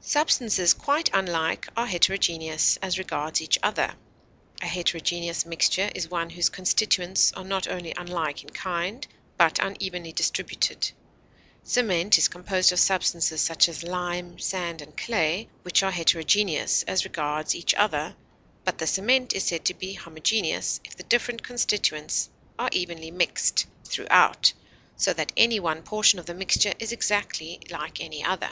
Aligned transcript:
Substances 0.00 0.74
quite 0.74 1.08
unlike 1.14 1.68
are 1.76 1.86
heterogeneous 1.86 2.78
as 2.78 2.98
regards 2.98 3.40
each 3.40 3.60
other. 3.62 3.94
A 4.60 4.66
heterogeneous 4.66 5.46
mixture 5.46 5.88
is 5.94 6.10
one 6.10 6.30
whose 6.30 6.48
constituents 6.48 7.30
are 7.34 7.44
not 7.44 7.68
only 7.68 7.94
unlike 7.96 8.42
in 8.42 8.50
kind, 8.50 9.06
but 9.36 9.60
unevenly 9.60 10.10
distributed; 10.10 10.90
cement 11.62 12.18
is 12.18 12.26
composed 12.26 12.72
of 12.72 12.80
substances 12.80 13.40
such 13.40 13.68
as 13.68 13.84
lime, 13.84 14.36
sand, 14.40 14.82
and 14.82 14.96
clay, 14.96 15.48
which 15.62 15.84
are 15.84 15.92
heterogeneous 15.92 16.82
as 16.88 17.04
regards 17.04 17.54
each 17.54 17.72
other, 17.74 18.16
but 18.64 18.78
the 18.78 18.86
cement 18.88 19.32
is 19.32 19.44
said 19.44 19.64
to 19.66 19.74
be 19.74 19.92
homogeneous 19.92 20.80
if 20.84 20.96
the 20.96 21.04
different 21.04 21.44
constituents 21.44 22.30
are 22.58 22.68
evenly 22.72 23.12
mixed 23.12 23.66
throughout, 23.84 24.54
so 24.96 25.12
that 25.12 25.30
any 25.36 25.60
one 25.60 25.84
portion 25.84 26.18
of 26.18 26.26
the 26.26 26.34
mixture 26.34 26.72
is 26.80 26.90
exactly 26.90 27.60
like 27.70 28.00
any 28.00 28.24
other. 28.24 28.50